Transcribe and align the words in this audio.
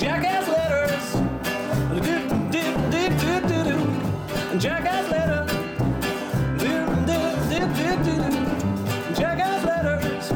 Jackass 0.00 0.48
letters. 0.48 1.12
Jackass 4.62 5.10
letters. 5.10 5.50
Jackass 9.18 9.64
letters. 9.66 10.32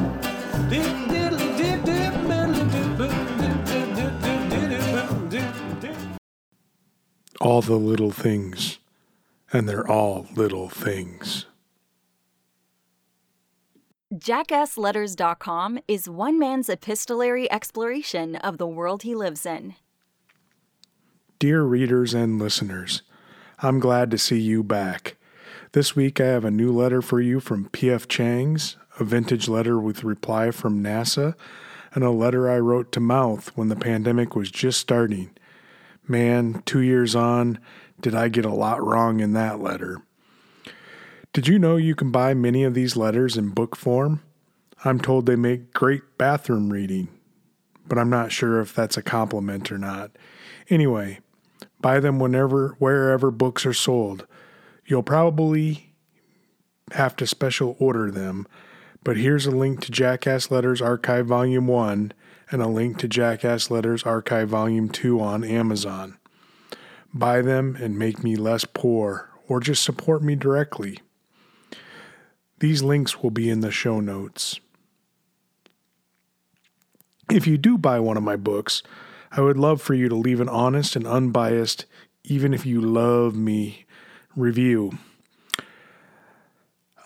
All 7.41 7.63
the 7.63 7.77
little 7.77 8.11
things, 8.11 8.79
and 9.51 9.67
they're 9.67 9.91
all 9.91 10.27
little 10.35 10.69
things. 10.69 11.47
JackassLetters.com 14.15 15.81
is 15.89 16.09
one 16.09 16.39
man's 16.39 16.69
epistolary 16.69 17.51
exploration 17.51 18.37
of 18.37 18.59
the 18.59 18.67
world 18.67 19.03
he 19.03 19.13
lives 19.13 19.45
in. 19.45 19.75
Dear 21.41 21.65
readers 21.65 22.15
and 22.15 22.39
listeners, 22.39 23.03
I'm 23.59 23.81
glad 23.81 24.13
to 24.13 24.19
see 24.19 24.39
you 24.39 24.63
back. 24.63 25.17
This 25.73 25.97
week 25.97 26.21
I 26.21 26.27
have 26.27 26.45
a 26.45 26.53
new 26.53 26.71
letter 26.71 27.03
for 27.03 27.21
you 27.21 27.41
from 27.41 27.71
P.F. 27.71 28.07
Chang's, 28.07 28.77
a 29.01 29.05
vintage 29.05 29.49
letter 29.49 29.81
with 29.81 30.05
reply 30.05 30.53
from 30.53 30.81
NASA, 30.81 31.35
and 31.93 32.05
a 32.05 32.11
letter 32.11 32.49
I 32.49 32.61
wrote 32.61 32.93
to 32.93 33.01
Mouth 33.01 33.49
when 33.57 33.69
the 33.69 33.75
pandemic 33.75 34.37
was 34.37 34.53
just 34.53 34.79
starting. 34.79 35.31
Man, 36.07 36.63
two 36.67 36.83
years 36.83 37.17
on, 37.17 37.59
did 38.01 38.15
I 38.15 38.29
get 38.29 38.45
a 38.45 38.55
lot 38.55 38.81
wrong 38.81 39.19
in 39.19 39.33
that 39.33 39.59
letter. 39.59 40.03
Did 41.35 41.49
you 41.49 41.59
know 41.59 41.77
you 41.77 41.97
can 41.97 42.13
buy 42.13 42.33
many 42.33 42.63
of 42.63 42.75
these 42.75 42.97
letters 42.97 43.37
in 43.37 43.49
book 43.49 43.75
form? 43.75 44.23
I'm 44.85 45.01
told 45.01 45.27
they 45.27 45.35
make 45.35 45.73
great 45.75 46.17
bathroom 46.17 46.73
reading, 46.73 47.09
but 47.89 47.99
I'm 47.99 48.09
not 48.09 48.31
sure 48.31 48.61
if 48.61 48.73
that's 48.73 48.97
a 48.97 49.03
compliment 49.03 49.73
or 49.73 49.77
not. 49.77 50.13
Anyway, 50.71 51.19
buy 51.81 51.99
them 51.99 52.21
whenever, 52.21 52.77
wherever 52.79 53.33
books 53.33 53.67
are 53.67 53.73
sold. 53.73 54.29
You'll 54.87 55.03
probably 55.03 55.93
have 56.93 57.17
to 57.17 57.27
special 57.27 57.75
order 57.81 58.13
them, 58.13 58.47
but 59.03 59.17
here's 59.17 59.47
a 59.47 59.51
link 59.51 59.81
to 59.81 59.91
Jackass 59.91 60.53
Letters 60.53 60.81
Archive 60.81 61.27
Volume 61.27 61.67
1 61.67 62.13
and 62.53 62.63
a 62.63 62.69
link 62.69 62.99
to 62.99 63.09
Jackass 63.09 63.73
Letters 63.73 64.05
Archive 64.05 64.51
Volume 64.51 64.89
2 64.89 65.21
on 65.21 65.43
Amazon. 65.43 66.17
Buy 67.13 67.43
them 67.43 67.75
and 67.75 67.99
make 67.99 68.23
me 68.23 68.37
less 68.37 68.65
poor, 68.65 69.31
or 69.49 69.59
just 69.59 69.83
support 69.83 70.23
me 70.23 70.37
directly. 70.37 71.01
These 72.65 72.83
links 72.83 73.23
will 73.23 73.31
be 73.31 73.51
in 73.51 73.61
the 73.61 73.71
show 73.71 74.01
notes. 74.01 74.59
If 77.31 77.47
you 77.47 77.59
do 77.59 77.77
buy 77.77 78.01
one 78.01 78.17
of 78.17 78.23
my 78.23 78.37
books, 78.37 78.83
I 79.31 79.43
would 79.43 79.59
love 79.59 79.83
for 79.83 79.93
you 79.93 80.09
to 80.09 80.15
leave 80.15 80.41
an 80.41 80.49
honest 80.49 80.97
and 80.97 81.07
unbiased, 81.07 81.85
even 82.23 82.55
if 82.55 82.65
you 82.65 82.81
love 82.81 83.37
me, 83.37 83.85
review. 84.35 84.97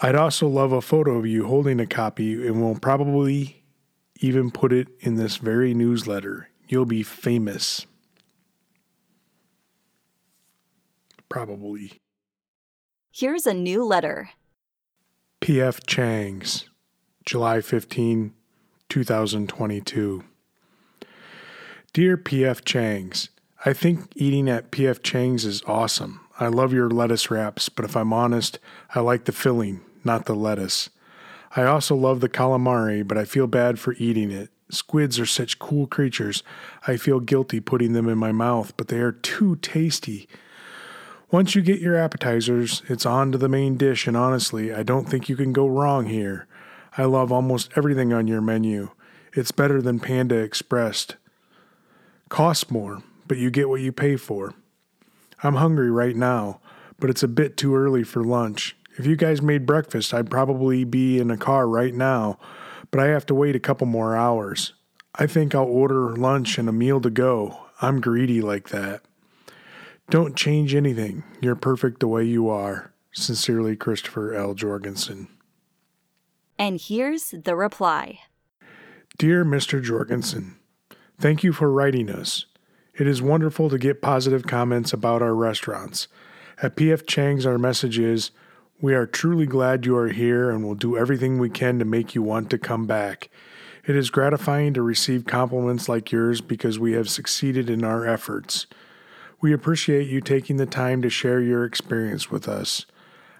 I'd 0.00 0.14
also 0.14 0.46
love 0.46 0.70
a 0.70 0.80
photo 0.80 1.18
of 1.18 1.26
you 1.26 1.48
holding 1.48 1.80
a 1.80 1.86
copy 1.86 2.34
and 2.46 2.62
we'll 2.62 2.78
probably 2.78 3.64
even 4.20 4.52
put 4.52 4.72
it 4.72 4.86
in 5.00 5.16
this 5.16 5.38
very 5.38 5.74
newsletter. 5.74 6.50
You'll 6.68 6.86
be 6.86 7.02
famous. 7.02 7.84
Probably. 11.28 12.00
Here's 13.10 13.44
a 13.44 13.54
new 13.54 13.84
letter. 13.84 14.30
P.F. 15.40 15.86
Chang's, 15.86 16.68
July 17.24 17.60
15, 17.60 18.34
2022. 18.88 20.24
Dear 21.92 22.16
P.F. 22.16 22.64
Chang's, 22.64 23.28
I 23.64 23.72
think 23.72 24.12
eating 24.16 24.50
at 24.50 24.72
P.F. 24.72 25.00
Chang's 25.02 25.44
is 25.44 25.62
awesome. 25.64 26.20
I 26.40 26.48
love 26.48 26.72
your 26.72 26.90
lettuce 26.90 27.30
wraps, 27.30 27.68
but 27.68 27.84
if 27.84 27.96
I'm 27.96 28.12
honest, 28.12 28.58
I 28.94 29.00
like 29.00 29.24
the 29.24 29.32
filling, 29.32 29.80
not 30.04 30.26
the 30.26 30.34
lettuce. 30.34 30.90
I 31.54 31.64
also 31.64 31.94
love 31.94 32.20
the 32.20 32.28
calamari, 32.28 33.06
but 33.06 33.16
I 33.16 33.24
feel 33.24 33.46
bad 33.46 33.78
for 33.78 33.94
eating 33.94 34.30
it. 34.32 34.50
Squids 34.70 35.18
are 35.20 35.26
such 35.26 35.60
cool 35.60 35.86
creatures. 35.86 36.42
I 36.86 36.96
feel 36.96 37.20
guilty 37.20 37.60
putting 37.60 37.92
them 37.92 38.08
in 38.08 38.18
my 38.18 38.32
mouth, 38.32 38.76
but 38.76 38.88
they 38.88 38.98
are 38.98 39.12
too 39.12 39.56
tasty. 39.56 40.28
Once 41.30 41.54
you 41.54 41.60
get 41.60 41.78
your 41.78 41.94
appetizers, 41.94 42.82
it's 42.88 43.04
on 43.04 43.30
to 43.30 43.36
the 43.36 43.50
main 43.50 43.76
dish, 43.76 44.06
and 44.06 44.16
honestly, 44.16 44.72
I 44.72 44.82
don't 44.82 45.06
think 45.06 45.28
you 45.28 45.36
can 45.36 45.52
go 45.52 45.66
wrong 45.66 46.06
here. 46.06 46.46
I 46.96 47.04
love 47.04 47.30
almost 47.30 47.70
everything 47.76 48.14
on 48.14 48.26
your 48.26 48.40
menu. 48.40 48.90
It's 49.34 49.52
better 49.52 49.82
than 49.82 50.00
Panda 50.00 50.36
Express. 50.36 51.06
Costs 52.30 52.70
more, 52.70 53.02
but 53.26 53.36
you 53.36 53.50
get 53.50 53.68
what 53.68 53.82
you 53.82 53.92
pay 53.92 54.16
for. 54.16 54.54
I'm 55.42 55.56
hungry 55.56 55.90
right 55.90 56.16
now, 56.16 56.60
but 56.98 57.10
it's 57.10 57.22
a 57.22 57.28
bit 57.28 57.58
too 57.58 57.76
early 57.76 58.04
for 58.04 58.24
lunch. 58.24 58.74
If 58.96 59.04
you 59.04 59.14
guys 59.14 59.42
made 59.42 59.66
breakfast, 59.66 60.14
I'd 60.14 60.30
probably 60.30 60.84
be 60.84 61.18
in 61.18 61.30
a 61.30 61.36
car 61.36 61.68
right 61.68 61.94
now, 61.94 62.38
but 62.90 63.00
I 63.00 63.08
have 63.08 63.26
to 63.26 63.34
wait 63.34 63.54
a 63.54 63.60
couple 63.60 63.86
more 63.86 64.16
hours. 64.16 64.72
I 65.14 65.26
think 65.26 65.54
I'll 65.54 65.64
order 65.64 66.16
lunch 66.16 66.56
and 66.56 66.70
a 66.70 66.72
meal 66.72 67.02
to 67.02 67.10
go. 67.10 67.66
I'm 67.82 68.00
greedy 68.00 68.40
like 68.40 68.70
that. 68.70 69.02
Don't 70.10 70.34
change 70.34 70.74
anything. 70.74 71.22
You're 71.42 71.54
perfect 71.54 72.00
the 72.00 72.08
way 72.08 72.24
you 72.24 72.48
are. 72.48 72.94
Sincerely, 73.12 73.76
Christopher 73.76 74.34
L. 74.34 74.54
Jorgensen. 74.54 75.28
And 76.58 76.80
here's 76.80 77.30
the 77.30 77.54
reply. 77.54 78.20
Dear 79.18 79.44
Mr. 79.44 79.82
Jorgensen, 79.82 80.56
thank 81.18 81.44
you 81.44 81.52
for 81.52 81.70
writing 81.70 82.08
us. 82.08 82.46
It 82.94 83.06
is 83.06 83.20
wonderful 83.20 83.68
to 83.68 83.78
get 83.78 84.00
positive 84.00 84.44
comments 84.44 84.94
about 84.94 85.20
our 85.20 85.34
restaurants. 85.34 86.08
At 86.62 86.74
PF 86.74 87.06
Chang's, 87.06 87.44
our 87.44 87.58
message 87.58 87.98
is 87.98 88.30
We 88.80 88.94
are 88.94 89.06
truly 89.06 89.46
glad 89.46 89.84
you 89.84 89.96
are 89.96 90.08
here 90.08 90.50
and 90.50 90.64
will 90.64 90.74
do 90.74 90.96
everything 90.96 91.38
we 91.38 91.50
can 91.50 91.78
to 91.80 91.84
make 91.84 92.14
you 92.14 92.22
want 92.22 92.48
to 92.50 92.58
come 92.58 92.86
back. 92.86 93.28
It 93.86 93.94
is 93.94 94.10
gratifying 94.10 94.72
to 94.74 94.82
receive 94.82 95.26
compliments 95.26 95.88
like 95.88 96.10
yours 96.12 96.40
because 96.40 96.78
we 96.78 96.92
have 96.92 97.10
succeeded 97.10 97.68
in 97.68 97.84
our 97.84 98.06
efforts. 98.06 98.66
We 99.40 99.52
appreciate 99.52 100.08
you 100.08 100.20
taking 100.20 100.56
the 100.56 100.66
time 100.66 101.00
to 101.02 101.10
share 101.10 101.40
your 101.40 101.64
experience 101.64 102.30
with 102.30 102.48
us. 102.48 102.86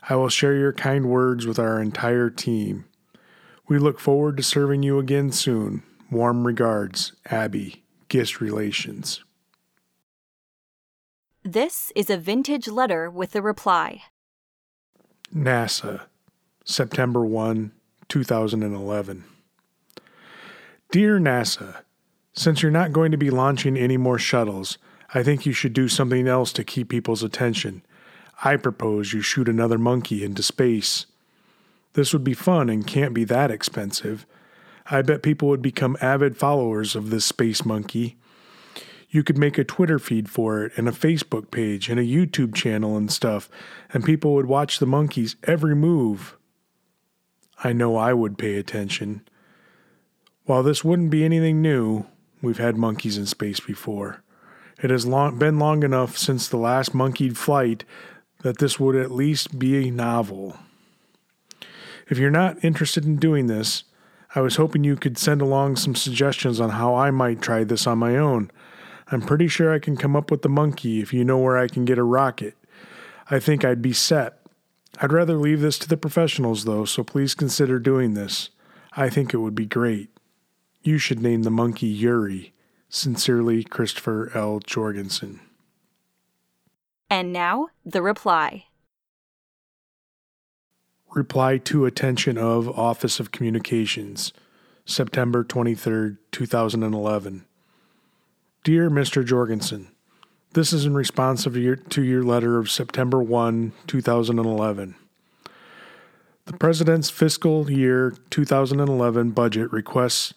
I 0.09 0.15
will 0.15 0.29
share 0.29 0.55
your 0.55 0.73
kind 0.73 1.07
words 1.07 1.47
with 1.47 1.59
our 1.59 1.81
entire 1.81 2.31
team. 2.31 2.85
We 3.69 3.79
look 3.79 3.99
forward 3.99 4.37
to 4.37 4.43
serving 4.43 4.83
you 4.83 4.99
again 4.99 5.33
soon. 5.33 5.83
Warm 6.11 6.47
regards, 6.47 7.13
Abby, 7.27 7.83
Guest 8.09 8.41
Relations. 8.41 9.23
This 11.45 11.93
is 11.97 12.11
a 12.11 12.17
vintage 12.17 12.69
letter 12.69 13.11
with 13.11 13.33
the 13.33 13.43
reply. 13.43 14.03
NASA, 15.35 16.03
September 16.65 17.25
1, 17.25 17.73
2011. 18.09 19.25
Dear 20.91 21.19
NASA, 21.19 21.83
since 22.33 22.63
you're 22.63 22.71
not 22.71 22.93
going 22.93 23.11
to 23.11 23.19
be 23.19 23.31
launching 23.31 23.77
any 23.77 23.97
more 23.97 24.19
shuttles, 24.19 24.79
I 25.15 25.23
think 25.23 25.47
you 25.47 25.53
should 25.53 25.73
do 25.73 25.89
something 25.89 26.29
else 26.29 26.53
to 26.53 26.65
keep 26.65 26.91
people's 26.91 27.23
attention. 27.23 27.83
I 28.45 28.57
propose 28.57 29.13
you 29.13 29.23
shoot 29.23 29.49
another 29.49 29.79
monkey 29.79 30.23
into 30.23 30.43
space. 30.43 31.07
This 31.95 32.13
would 32.13 32.25
be 32.25 32.35
fun 32.35 32.69
and 32.69 32.87
can't 32.87 33.15
be 33.15 33.25
that 33.25 33.51
expensive. 33.51 34.27
I 34.91 35.03
bet 35.03 35.23
people 35.23 35.49
would 35.49 35.63
become 35.63 35.97
avid 36.01 36.37
followers 36.37 36.95
of 36.95 37.11
this 37.11 37.25
space 37.25 37.65
monkey. 37.65 38.17
You 39.11 39.23
could 39.23 39.39
make 39.39 39.57
a 39.57 39.65
Twitter 39.65 39.99
feed 39.99 40.29
for 40.29 40.65
it 40.65 40.73
and 40.77 40.89
a 40.89 40.93
Facebook 40.93 41.51
page 41.51 41.89
and 41.89 41.99
a 41.99 42.05
YouTube 42.05 42.55
channel 42.55 42.97
and 42.97 43.11
stuff, 43.11 43.49
and 43.93 44.05
people 44.05 44.35
would 44.35 44.47
watch 44.47 44.79
the 44.79 44.87
monkey's 44.87 45.37
every 45.45 45.75
move. 45.75 46.37
I 47.65 47.73
know 47.73 47.97
I 47.97 48.13
would 48.13 48.39
pay 48.39 48.57
attention. 48.57 49.27
While 50.45 50.63
this 50.63 50.85
wouldn't 50.85 51.11
be 51.11 51.25
anything 51.25 51.63
new, 51.63 52.07
we've 52.43 52.59
had 52.59 52.77
monkeys 52.77 53.17
in 53.19 53.27
space 53.27 53.61
before. 53.61 54.23
It 54.81 54.91
has 54.91 55.07
long, 55.07 55.39
been 55.39 55.59
long 55.59 55.83
enough 55.83 56.17
since 56.17 56.49
the 56.49 56.57
last 56.57 56.95
monkeyed 56.95 57.37
flight 57.37 57.85
that 58.43 58.59
this 58.59 58.79
would 58.79 58.95
at 58.95 59.11
least 59.11 59.59
be 59.59 59.89
a 59.89 59.91
novel. 59.91 60.57
If 62.09 62.19
you're 62.19 62.31
not 62.31 62.63
interested 62.65 63.05
in 63.05 63.17
doing 63.17 63.49
this, 63.49 63.85
I 64.35 64.41
was 64.41 64.57
hoping 64.57 64.85
you 64.85 64.97
could 64.97 65.19
send 65.19 65.43
along 65.43 65.77
some 65.77 65.95
suggestions 65.95 66.61
on 66.61 66.71
how 66.71 66.95
I 66.95 67.11
might 67.11 67.43
try 67.43 67.65
this 67.65 67.87
on 67.87 67.99
my 67.99 68.17
own. 68.17 68.51
I'm 69.11 69.23
pretty 69.23 69.49
sure 69.49 69.73
I 69.73 69.79
can 69.79 69.97
come 69.97 70.15
up 70.15 70.31
with 70.31 70.43
the 70.43 70.49
monkey 70.49 71.01
if 71.01 71.13
you 71.13 71.25
know 71.25 71.39
where 71.39 71.59
I 71.59 71.67
can 71.67 71.85
get 71.85 71.99
a 71.99 72.03
rocket. 72.03 72.55
I 73.31 73.41
think 73.41 73.65
I'd 73.65 73.83
be 73.83 73.93
set. 73.93 74.39
I'd 75.01 75.13
rather 75.13 75.37
leave 75.37 75.61
this 75.61 75.79
to 75.81 75.89
the 75.89 75.97
professionals, 75.97 76.65
though, 76.65 76.85
so 76.85 77.03
please 77.03 77.35
consider 77.35 77.79
doing 77.79 78.15
this. 78.15 78.51
I 78.93 79.09
think 79.09 79.33
it 79.33 79.39
would 79.39 79.55
be 79.55 79.67
great. 79.67 80.11
You 80.83 80.99
should 80.99 81.21
name 81.21 81.43
the 81.43 81.51
monkey 81.51 81.87
Yuri. 81.87 82.53
Sincerely, 82.89 83.65
Christopher 83.65 84.31
L. 84.35 84.61
Jorgensen. 84.61 85.41
And 87.11 87.33
now, 87.33 87.69
the 87.85 88.03
reply. 88.03 88.67
Reply 91.15 91.59
to 91.59 91.87
attention 91.87 92.37
of 92.37 92.69
Office 92.79 93.19
of 93.19 93.33
Communications, 93.33 94.33
September 94.85 95.43
23, 95.45 96.17
2011. 96.31 97.45
Dear 98.65 98.91
Mr. 98.91 99.25
Jorgensen, 99.25 99.89
this 100.53 100.73
is 100.73 100.85
in 100.85 100.95
response 100.95 101.47
of 101.47 101.57
your, 101.57 101.77
to 101.77 102.03
your 102.03 102.23
letter 102.23 102.59
of 102.59 102.71
September 102.71 103.23
1, 103.23 103.73
2011. 103.87 104.95
The 106.47 106.53
President's 106.55 107.11
fiscal 107.11 107.71
year 107.71 108.15
2011 108.31 109.31
budget 109.33 109.71
requests 109.71 110.33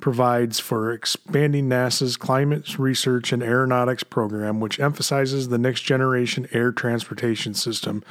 provides 0.00 0.58
for 0.58 0.92
expanding 0.92 1.68
NASA's 1.68 2.16
climate 2.16 2.78
research 2.78 3.32
and 3.32 3.42
aeronautics 3.42 4.02
program, 4.02 4.60
which 4.60 4.80
emphasizes 4.80 5.48
the 5.48 5.58
next 5.58 5.82
generation 5.82 6.48
air 6.52 6.72
transportation 6.72 7.54
system, 7.54 8.02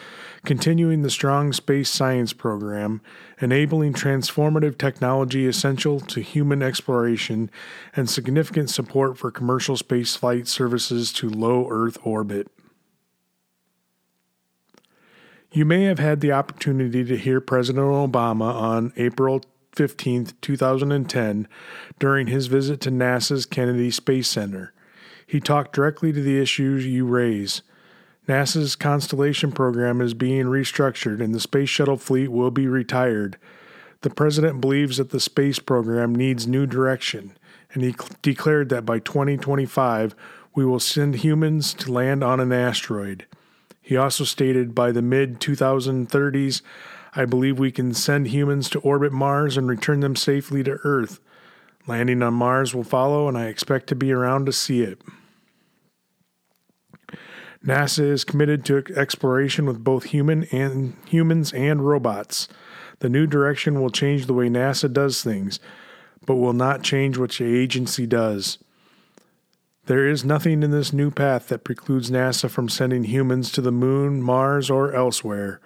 continuing 0.45 1.01
the 1.01 1.09
strong 1.09 1.51
space 1.53 1.89
science 1.89 2.33
program, 2.33 3.01
enabling 3.41 3.94
transformative 3.94 4.77
technology 4.77 5.45
essential 5.47 6.00
to 6.00 6.21
human 6.21 6.62
exploration, 6.62 7.50
and 7.95 8.09
significant 8.09 8.69
support 8.69 9.18
for 9.18 9.31
commercial 9.31 9.75
space 9.75 10.15
flight 10.15 10.47
services 10.47 11.12
to 11.13 11.30
low 11.30 11.68
Earth 11.69 11.97
orbit. 12.03 12.47
You 15.51 15.65
may 15.65 15.85
have 15.85 16.00
had 16.00 16.21
the 16.21 16.31
opportunity 16.31 17.03
to 17.03 17.18
hear 17.18 17.42
President 17.42 17.85
Obama 17.85 18.53
on 18.53 18.94
April 18.97 19.42
15, 19.80 20.34
2010, 20.42 21.48
during 22.00 22.28
his 22.28 22.48
visit 22.48 22.81
to 22.81 22.92
NASA's 22.92 23.46
Kennedy 23.46 23.90
Space 23.90 24.28
Center. 24.28 24.74
He 25.26 25.40
talked 25.40 25.72
directly 25.72 26.12
to 26.12 26.22
the 26.22 26.38
issues 26.38 26.86
you 26.86 27.06
raise. 27.06 27.62
NASA's 28.28 28.76
Constellation 28.76 29.54
program 29.54 30.02
is 30.02 30.14
being 30.14 30.48
restructured 30.48 31.24
and 31.24 31.34
the 31.34 31.40
Space 31.40 31.70
Shuttle 31.70 31.96
fleet 31.96 32.28
will 32.28 32.52
be 32.52 32.68
retired. 32.68 33.38
The 34.02 34.10
President 34.10 34.60
believes 34.60 34.98
that 34.98 35.12
the 35.12 35.20
space 35.22 35.60
program 35.60 36.14
needs 36.14 36.46
new 36.46 36.66
direction, 36.66 37.38
and 37.72 37.81
he 37.81 37.94
cl- 37.94 38.10
declared 38.22 38.68
that 38.68 38.86
by 38.86 39.00
2025 39.00 40.14
we 40.54 40.66
will 40.66 40.81
send 40.81 41.16
humans 41.16 41.74
to 41.76 41.90
land 41.90 42.22
on 42.22 42.42
an 42.42 42.52
asteroid. 42.52 43.26
He 43.81 43.96
also 43.96 44.26
stated 44.26 44.76
by 44.76 44.92
the 44.92 45.02
mid 45.02 45.40
2030s, 45.40 46.64
I 47.15 47.25
believe 47.25 47.57
we 47.57 47.71
can 47.71 47.94
send 47.94 48.27
humans 48.27 48.69
to 48.69 48.79
orbit 48.79 49.11
Mars 49.11 49.57
and 49.57 49.67
return 49.67 50.00
them 50.00 50.15
safely 50.15 50.63
to 50.63 50.79
Earth. 50.83 51.19
Landing 51.88 52.21
on 52.21 52.35
Mars 52.35 52.75
will 52.75 52.83
follow, 52.83 53.27
and 53.27 53.38
I 53.38 53.45
expect 53.45 53.88
to 53.88 53.95
be 53.95 54.11
around 54.11 54.45
to 54.45 54.53
see 54.53 54.81
it. 54.81 55.01
NASA 57.65 58.03
is 58.03 58.23
committed 58.23 58.63
to 58.65 58.83
exploration 58.95 59.65
with 59.65 59.83
both 59.83 60.06
human 60.06 60.45
and 60.45 60.95
humans 61.07 61.51
and 61.51 61.85
robots. 61.85 62.47
The 63.00 63.09
new 63.09 63.27
direction 63.27 63.81
will 63.81 63.89
change 63.89 64.25
the 64.25 64.33
way 64.33 64.50
NASA 64.50 64.91
does 64.91 65.23
things, 65.23 65.59
but 66.25 66.35
will 66.35 66.53
not 66.53 66.83
change 66.83 67.17
what 67.17 67.31
the 67.31 67.45
agency 67.45 68.06
does. 68.06 68.59
There 69.88 70.07
is 70.07 70.23
nothing 70.23 70.61
in 70.61 70.71
this 70.71 70.94
new 70.94 71.09
path 71.09 71.47
that 71.47 71.63
precludes 71.63 72.11
NASA 72.11 72.50
from 72.50 72.69
sending 72.69 73.06
humans 73.06 73.51
to 73.53 73.61
the 73.61 73.71
moon, 73.71 74.21
Mars, 74.21 74.69
or 74.69 74.94
elsewhere. 74.94 75.59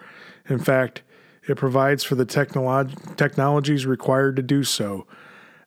In 0.47 0.59
fact, 0.59 1.01
it 1.47 1.55
provides 1.55 2.03
for 2.03 2.15
the 2.15 2.25
technolo- 2.25 3.15
technologies 3.15 3.85
required 3.85 4.35
to 4.37 4.41
do 4.41 4.63
so, 4.63 5.05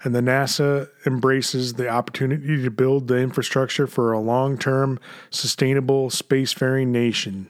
and 0.03 0.15
the 0.15 0.21
NASA 0.21 0.89
embraces 1.07 1.75
the 1.75 1.89
opportunity 1.89 2.63
to 2.63 2.71
build 2.71 3.09
the 3.09 3.19
infrastructure 3.19 3.87
for 3.87 4.13
a 4.13 4.21
long 4.21 4.59
term, 4.59 4.99
sustainable 5.31 6.11
spacefaring 6.11 6.89
nation. 6.89 7.49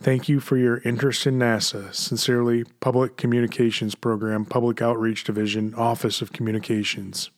Thank 0.00 0.28
you 0.28 0.40
for 0.40 0.56
your 0.56 0.78
interest 0.78 1.26
in 1.26 1.38
NASA. 1.38 1.92
Sincerely, 1.94 2.64
Public 2.80 3.16
Communications 3.16 3.94
Program, 3.94 4.44
Public 4.44 4.82
Outreach 4.82 5.24
Division, 5.24 5.74
Office 5.74 6.20
of 6.20 6.32
Communications. 6.32 7.30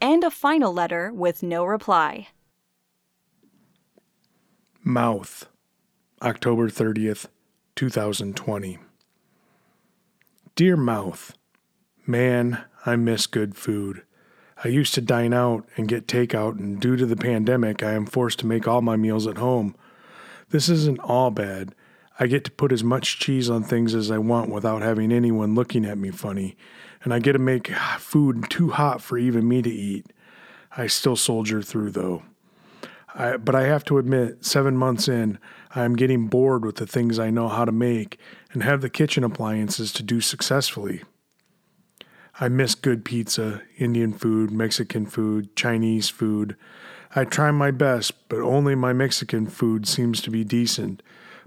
And 0.00 0.24
a 0.24 0.30
final 0.30 0.72
letter 0.72 1.12
with 1.12 1.42
no 1.42 1.64
reply. 1.64 2.28
Mouth, 4.82 5.46
October 6.22 6.70
30th, 6.70 7.26
2020. 7.80 8.78
Dear 10.54 10.76
Mouth, 10.76 11.32
man, 12.06 12.62
I 12.84 12.96
miss 12.96 13.26
good 13.26 13.56
food. 13.56 14.02
I 14.62 14.68
used 14.68 14.92
to 14.96 15.00
dine 15.00 15.32
out 15.32 15.66
and 15.78 15.88
get 15.88 16.06
takeout, 16.06 16.58
and 16.58 16.78
due 16.78 16.96
to 16.96 17.06
the 17.06 17.16
pandemic, 17.16 17.82
I 17.82 17.92
am 17.92 18.04
forced 18.04 18.38
to 18.40 18.46
make 18.46 18.68
all 18.68 18.82
my 18.82 18.96
meals 18.96 19.26
at 19.26 19.38
home. 19.38 19.74
This 20.50 20.68
isn't 20.68 21.00
all 21.00 21.30
bad. 21.30 21.74
I 22.18 22.26
get 22.26 22.44
to 22.44 22.50
put 22.50 22.70
as 22.70 22.84
much 22.84 23.18
cheese 23.18 23.48
on 23.48 23.62
things 23.62 23.94
as 23.94 24.10
I 24.10 24.18
want 24.18 24.50
without 24.50 24.82
having 24.82 25.10
anyone 25.10 25.54
looking 25.54 25.86
at 25.86 25.96
me 25.96 26.10
funny, 26.10 26.58
and 27.02 27.14
I 27.14 27.18
get 27.18 27.32
to 27.32 27.38
make 27.38 27.68
food 27.98 28.44
too 28.50 28.68
hot 28.68 29.00
for 29.00 29.16
even 29.16 29.48
me 29.48 29.62
to 29.62 29.70
eat. 29.70 30.12
I 30.76 30.86
still 30.86 31.16
soldier 31.16 31.62
through 31.62 31.92
though. 31.92 32.24
I, 33.14 33.38
but 33.38 33.54
I 33.54 33.62
have 33.62 33.86
to 33.86 33.96
admit, 33.96 34.44
seven 34.44 34.76
months 34.76 35.08
in, 35.08 35.38
I 35.74 35.84
am 35.84 35.94
getting 35.94 36.26
bored 36.26 36.64
with 36.64 36.76
the 36.76 36.86
things 36.86 37.18
I 37.18 37.30
know 37.30 37.48
how 37.48 37.64
to 37.64 37.72
make 37.72 38.18
and 38.52 38.62
have 38.62 38.80
the 38.80 38.90
kitchen 38.90 39.22
appliances 39.22 39.92
to 39.92 40.02
do 40.02 40.20
successfully. 40.20 41.02
I 42.40 42.48
miss 42.48 42.74
good 42.74 43.04
pizza, 43.04 43.62
Indian 43.78 44.12
food, 44.12 44.50
Mexican 44.50 45.06
food, 45.06 45.54
Chinese 45.54 46.08
food. 46.08 46.56
I 47.14 47.24
try 47.24 47.50
my 47.50 47.70
best, 47.70 48.28
but 48.28 48.40
only 48.40 48.74
my 48.74 48.92
Mexican 48.92 49.46
food 49.46 49.86
seems 49.86 50.20
to 50.22 50.30
be 50.30 50.42
decent. 50.42 51.02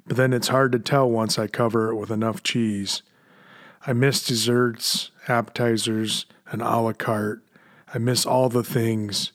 But 0.05 0.17
then 0.17 0.33
it's 0.33 0.49
hard 0.49 0.71
to 0.73 0.79
tell 0.79 1.09
once 1.09 1.39
I 1.39 1.47
cover 1.47 1.89
it 1.89 1.95
with 1.95 2.11
enough 2.11 2.43
cheese. 2.43 3.01
I 3.85 3.93
miss 3.93 4.25
desserts, 4.25 5.11
appetizers, 5.27 6.25
and 6.51 6.61
a 6.61 6.77
la 6.77 6.93
carte. 6.93 7.43
I 7.93 7.97
miss 7.97 8.25
all 8.25 8.49
the 8.49 8.63
things. 8.63 9.31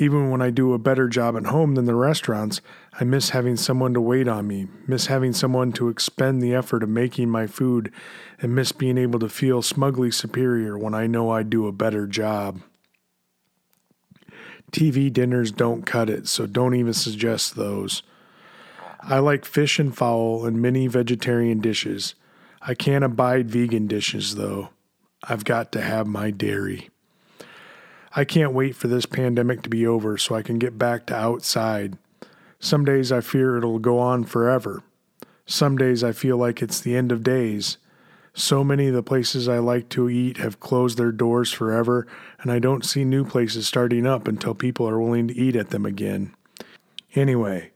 Even 0.00 0.30
when 0.30 0.40
I 0.40 0.50
do 0.50 0.72
a 0.72 0.78
better 0.78 1.08
job 1.08 1.36
at 1.36 1.46
home 1.46 1.74
than 1.74 1.84
the 1.84 1.94
restaurants, 1.96 2.60
I 3.00 3.04
miss 3.04 3.30
having 3.30 3.56
someone 3.56 3.94
to 3.94 4.00
wait 4.00 4.28
on 4.28 4.46
me, 4.46 4.68
miss 4.86 5.06
having 5.06 5.32
someone 5.32 5.72
to 5.72 5.88
expend 5.88 6.40
the 6.40 6.54
effort 6.54 6.84
of 6.84 6.88
making 6.88 7.30
my 7.30 7.48
food, 7.48 7.92
and 8.40 8.54
miss 8.54 8.70
being 8.70 8.96
able 8.96 9.18
to 9.18 9.28
feel 9.28 9.60
smugly 9.60 10.12
superior 10.12 10.78
when 10.78 10.94
I 10.94 11.08
know 11.08 11.30
I 11.30 11.42
do 11.42 11.66
a 11.66 11.72
better 11.72 12.06
job. 12.06 12.60
TV 14.70 15.12
dinners 15.12 15.50
don't 15.50 15.84
cut 15.84 16.08
it, 16.08 16.28
so 16.28 16.46
don't 16.46 16.76
even 16.76 16.94
suggest 16.94 17.56
those. 17.56 18.04
I 19.00 19.18
like 19.18 19.44
fish 19.44 19.80
and 19.80 19.96
fowl 19.96 20.44
and 20.46 20.62
many 20.62 20.86
vegetarian 20.86 21.60
dishes. 21.60 22.14
I 22.62 22.74
can't 22.74 23.04
abide 23.04 23.50
vegan 23.50 23.88
dishes, 23.88 24.36
though. 24.36 24.70
I've 25.24 25.44
got 25.44 25.72
to 25.72 25.80
have 25.80 26.06
my 26.06 26.30
dairy. 26.30 26.90
I 28.18 28.24
can't 28.24 28.52
wait 28.52 28.74
for 28.74 28.88
this 28.88 29.06
pandemic 29.06 29.62
to 29.62 29.68
be 29.68 29.86
over 29.86 30.18
so 30.18 30.34
I 30.34 30.42
can 30.42 30.58
get 30.58 30.76
back 30.76 31.06
to 31.06 31.14
outside. 31.14 31.96
Some 32.58 32.84
days 32.84 33.12
I 33.12 33.20
fear 33.20 33.56
it'll 33.56 33.78
go 33.78 34.00
on 34.00 34.24
forever. 34.24 34.82
Some 35.46 35.78
days 35.78 36.02
I 36.02 36.10
feel 36.10 36.36
like 36.36 36.60
it's 36.60 36.80
the 36.80 36.96
end 36.96 37.12
of 37.12 37.22
days. 37.22 37.78
So 38.34 38.64
many 38.64 38.88
of 38.88 38.94
the 38.94 39.04
places 39.04 39.46
I 39.48 39.58
like 39.58 39.88
to 39.90 40.10
eat 40.10 40.38
have 40.38 40.58
closed 40.58 40.98
their 40.98 41.12
doors 41.12 41.52
forever, 41.52 42.08
and 42.40 42.50
I 42.50 42.58
don't 42.58 42.84
see 42.84 43.04
new 43.04 43.24
places 43.24 43.68
starting 43.68 44.04
up 44.04 44.26
until 44.26 44.52
people 44.52 44.88
are 44.88 45.00
willing 45.00 45.28
to 45.28 45.36
eat 45.36 45.54
at 45.54 45.70
them 45.70 45.86
again. 45.86 46.34
Anyway, 47.14 47.70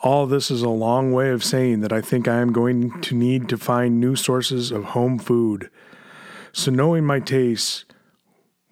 all 0.00 0.26
this 0.26 0.50
is 0.50 0.62
a 0.62 0.70
long 0.70 1.12
way 1.12 1.30
of 1.30 1.44
saying 1.44 1.82
that 1.82 1.92
I 1.92 2.00
think 2.00 2.26
I 2.26 2.40
am 2.40 2.52
going 2.52 3.00
to 3.02 3.14
need 3.14 3.48
to 3.48 3.56
find 3.56 4.00
new 4.00 4.16
sources 4.16 4.72
of 4.72 4.86
home 4.86 5.20
food. 5.20 5.70
So, 6.52 6.72
knowing 6.72 7.04
my 7.04 7.20
tastes, 7.20 7.84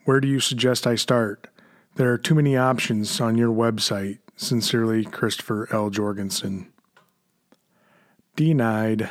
where 0.05 0.21
do 0.21 0.29
you 0.29 0.41
suggest 0.41 0.87
I 0.87 0.95
start? 0.95 1.49
There 1.97 2.13
are 2.13 2.19
too 2.19 2.35
many 2.35 2.57
options 2.57 3.21
on 3.21 3.37
your 3.37 3.53
website. 3.53 4.19
Sincerely, 4.35 5.05
Christopher 5.05 5.69
L. 5.71 5.91
Jorgensen. 5.91 6.73
Denied. 8.35 9.11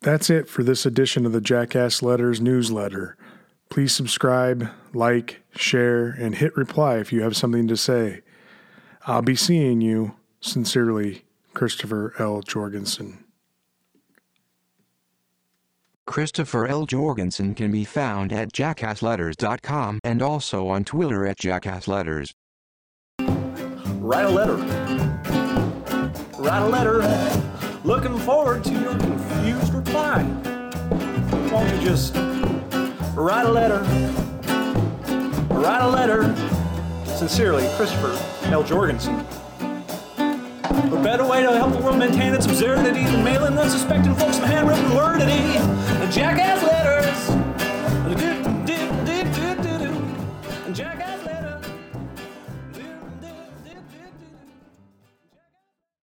That's 0.00 0.30
it 0.30 0.48
for 0.48 0.62
this 0.62 0.86
edition 0.86 1.26
of 1.26 1.32
the 1.32 1.40
Jackass 1.40 2.02
Letters 2.02 2.40
newsletter. 2.40 3.16
Please 3.70 3.92
subscribe, 3.92 4.68
like, 4.92 5.42
share, 5.56 6.10
and 6.10 6.36
hit 6.36 6.56
reply 6.56 6.98
if 6.98 7.12
you 7.12 7.22
have 7.22 7.36
something 7.36 7.66
to 7.66 7.76
say. 7.76 8.20
I'll 9.06 9.22
be 9.22 9.34
seeing 9.36 9.80
you. 9.80 10.14
Sincerely, 10.40 11.24
Christopher 11.54 12.12
L. 12.18 12.42
Jorgensen. 12.42 13.23
Christopher 16.06 16.66
L. 16.66 16.84
Jorgensen 16.84 17.54
can 17.54 17.72
be 17.72 17.84
found 17.84 18.30
at 18.32 18.52
jackassletters.com 18.52 20.00
and 20.04 20.20
also 20.20 20.68
on 20.68 20.84
Twitter 20.84 21.26
at 21.26 21.38
jackassletters. 21.38 22.32
Write 23.18 24.26
a 24.26 24.28
letter. 24.28 24.56
Write 26.38 26.62
a 26.62 26.66
letter. 26.66 27.00
Looking 27.84 28.18
forward 28.18 28.64
to 28.64 28.72
your 28.72 28.98
confused 28.98 29.72
reply. 29.72 30.22
Won't 31.50 31.74
you 31.74 31.80
just 31.80 32.14
write 33.14 33.46
a 33.46 33.50
letter? 33.50 33.80
Write 35.48 35.80
a 35.80 35.88
letter. 35.88 36.34
Sincerely, 37.16 37.66
Christopher 37.76 38.18
L. 38.52 38.62
Jorgensen. 38.62 39.24
A 40.70 41.02
better 41.02 41.26
way 41.26 41.42
to 41.42 41.52
help 41.56 41.72
the 41.72 41.78
world 41.78 41.98
maintain 41.98 42.32
its 42.32 42.46
absurdity 42.46 43.04
than 43.04 43.22
mailing 43.22 43.58
unsuspecting 43.58 44.14
folks 44.14 44.36
some 44.36 44.46
handwritten 44.46 44.94
wordity. 44.94 45.58
Jackass 46.10 46.62
letters. 46.62 47.33